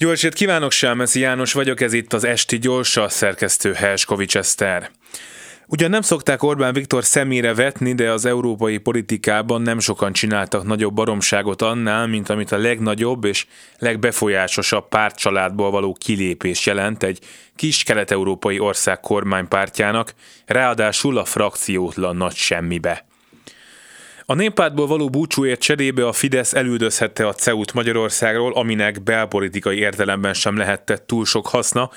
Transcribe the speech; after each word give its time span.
Jó 0.00 0.10
estét 0.10 0.34
kívánok, 0.34 0.72
Sámeszi 0.72 1.20
János 1.20 1.52
vagyok, 1.52 1.80
ez 1.80 1.92
itt 1.92 2.12
az 2.12 2.24
Esti 2.24 2.58
Gyorsa, 2.58 3.08
szerkesztő 3.08 3.72
Helskovics 3.72 4.36
Eszter. 4.36 4.90
Ugyan 5.66 5.90
nem 5.90 6.00
szokták 6.00 6.42
Orbán 6.42 6.72
Viktor 6.72 7.04
szemére 7.04 7.54
vetni, 7.54 7.94
de 7.94 8.10
az 8.10 8.24
európai 8.24 8.78
politikában 8.78 9.62
nem 9.62 9.78
sokan 9.78 10.12
csináltak 10.12 10.64
nagyobb 10.64 10.94
baromságot 10.94 11.62
annál, 11.62 12.06
mint 12.06 12.28
amit 12.28 12.52
a 12.52 12.58
legnagyobb 12.58 13.24
és 13.24 13.46
legbefolyásosabb 13.78 14.88
pártcsaládból 14.88 15.70
való 15.70 15.96
kilépés 16.00 16.66
jelent 16.66 17.02
egy 17.02 17.18
kis 17.56 17.82
kelet-európai 17.82 18.58
ország 18.58 19.00
kormánypártjának, 19.00 20.14
ráadásul 20.46 21.18
a 21.18 21.24
frakciótlan 21.24 22.16
nagy 22.16 22.34
semmibe. 22.34 23.07
A 24.30 24.34
néppártból 24.34 24.86
való 24.86 25.08
búcsúért 25.08 25.60
cserébe 25.60 26.06
a 26.06 26.12
Fidesz 26.12 26.54
elüldözhette 26.54 27.26
a 27.26 27.32
CEUT 27.32 27.72
Magyarországról, 27.72 28.52
aminek 28.52 29.02
belpolitikai 29.02 29.78
értelemben 29.78 30.34
sem 30.34 30.56
lehetett 30.56 31.06
túl 31.06 31.24
sok 31.24 31.46
haszna, 31.46 31.90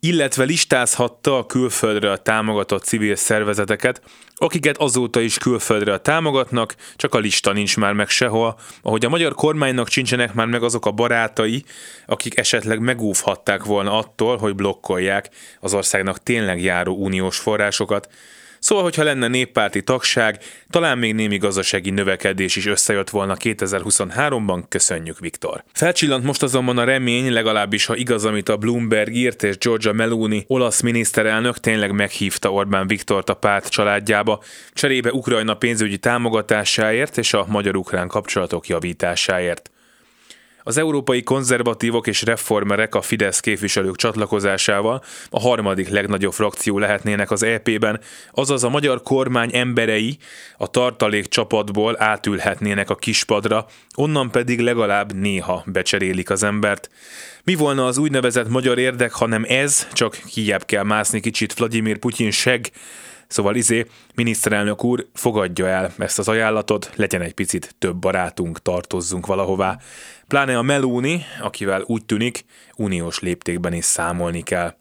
illetve 0.00 0.44
listázhatta 0.44 1.38
a 1.38 1.46
külföldre 1.46 2.10
a 2.10 2.16
támogatott 2.16 2.84
civil 2.84 3.16
szervezeteket, 3.16 4.02
akiket 4.34 4.76
azóta 4.76 5.20
is 5.20 5.38
külföldre 5.38 5.98
támogatnak, 5.98 6.74
csak 6.96 7.14
a 7.14 7.18
lista 7.18 7.52
nincs 7.52 7.76
már 7.76 7.92
meg 7.92 8.08
sehol, 8.08 8.58
ahogy 8.82 9.04
a 9.04 9.08
magyar 9.08 9.34
kormánynak 9.34 9.88
sincsenek 9.88 10.34
már 10.34 10.46
meg 10.46 10.62
azok 10.62 10.86
a 10.86 10.90
barátai, 10.90 11.64
akik 12.06 12.38
esetleg 12.38 12.80
megúvhatták 12.80 13.64
volna 13.64 13.98
attól, 13.98 14.36
hogy 14.36 14.54
blokkolják 14.54 15.30
az 15.60 15.74
országnak 15.74 16.22
tényleg 16.22 16.62
járó 16.62 16.96
uniós 16.96 17.38
forrásokat, 17.38 18.08
Szóval, 18.68 18.84
hogyha 18.84 19.02
lenne 19.02 19.28
néppárti 19.28 19.82
tagság, 19.82 20.38
talán 20.70 20.98
még 20.98 21.14
némi 21.14 21.36
gazdasági 21.36 21.90
növekedés 21.90 22.56
is 22.56 22.66
összejött 22.66 23.10
volna 23.10 23.36
2023-ban, 23.40 24.62
köszönjük 24.68 25.18
Viktor. 25.18 25.64
Felcsillant 25.72 26.24
most 26.24 26.42
azonban 26.42 26.78
a 26.78 26.84
remény, 26.84 27.32
legalábbis 27.32 27.86
ha 27.86 27.96
igaz, 27.96 28.24
amit 28.24 28.48
a 28.48 28.56
Bloomberg 28.56 29.14
írt 29.14 29.42
és 29.42 29.58
Georgia 29.58 29.92
Meloni, 29.92 30.44
olasz 30.46 30.80
miniszterelnök 30.80 31.58
tényleg 31.58 31.92
meghívta 31.92 32.52
Orbán 32.52 32.86
Viktort 32.86 33.28
a 33.28 33.34
párt 33.34 33.68
családjába, 33.68 34.42
cserébe 34.72 35.12
Ukrajna 35.12 35.54
pénzügyi 35.54 35.98
támogatásáért 35.98 37.18
és 37.18 37.34
a 37.34 37.44
magyar-ukrán 37.48 38.08
kapcsolatok 38.08 38.66
javításáért. 38.66 39.70
Az 40.62 40.76
európai 40.76 41.22
konzervatívok 41.22 42.06
és 42.06 42.22
reformerek 42.22 42.94
a 42.94 43.02
Fidesz 43.02 43.40
képviselők 43.40 43.96
csatlakozásával 43.96 45.02
a 45.30 45.40
harmadik 45.40 45.88
legnagyobb 45.88 46.32
frakció 46.32 46.78
lehetnének 46.78 47.30
az 47.30 47.42
EP-ben, 47.42 48.00
azaz 48.32 48.64
a 48.64 48.68
magyar 48.68 49.02
kormány 49.02 49.50
emberei 49.52 50.18
a 50.56 50.66
tartalék 50.66 51.28
csapatból 51.28 52.02
átülhetnének 52.02 52.90
a 52.90 52.94
kispadra, 52.94 53.66
onnan 53.96 54.30
pedig 54.30 54.60
legalább 54.60 55.12
néha 55.12 55.62
becserélik 55.66 56.30
az 56.30 56.42
embert. 56.42 56.90
Mi 57.44 57.54
volna 57.54 57.86
az 57.86 57.98
úgynevezett 57.98 58.48
magyar 58.48 58.78
érdek, 58.78 59.12
hanem 59.12 59.44
ez, 59.48 59.86
csak 59.92 60.20
kijebb 60.26 60.64
kell 60.64 60.84
mászni 60.84 61.20
kicsit 61.20 61.54
Vladimir 61.54 61.98
Putyin 61.98 62.30
seg, 62.30 62.70
Szóval 63.28 63.56
izé, 63.56 63.86
miniszterelnök 64.14 64.84
úr, 64.84 65.06
fogadja 65.14 65.66
el 65.66 65.92
ezt 65.98 66.18
az 66.18 66.28
ajánlatot, 66.28 66.90
legyen 66.94 67.22
egy 67.22 67.34
picit 67.34 67.74
több 67.78 67.96
barátunk, 67.96 68.62
tartozzunk 68.62 69.26
valahová. 69.26 69.78
Pláne 70.28 70.58
a 70.58 70.62
Meloni, 70.62 71.24
akivel 71.40 71.82
úgy 71.86 72.04
tűnik, 72.04 72.44
uniós 72.76 73.20
léptékben 73.20 73.72
is 73.72 73.84
számolni 73.84 74.42
kell. 74.42 74.74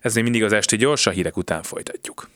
Ez 0.00 0.14
még 0.14 0.22
mindig 0.22 0.42
az 0.42 0.52
esti 0.52 0.76
gyors, 0.76 1.06
a 1.06 1.10
hírek 1.10 1.36
után 1.36 1.62
folytatjuk. 1.62 2.30